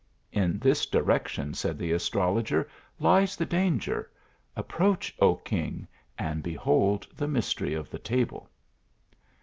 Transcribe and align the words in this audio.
"In 0.31 0.57
this 0.57 0.87
direction" 0.87 1.53
said 1.53 1.77
the 1.77 1.91
astrologer," 1.91 2.67
lies 3.07 3.35
the 3.35 3.45
danger 3.45 4.09
approach, 4.55 5.13
O 5.19 5.35
king, 5.35 5.87
and 6.17 6.41
behold 6.41 7.05
the 7.15 7.27
mystery 7.27 7.75
of 7.75 7.87
the 7.91 7.99
table." 7.99 8.49